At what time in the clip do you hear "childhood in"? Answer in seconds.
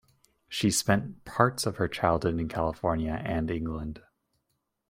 1.87-2.47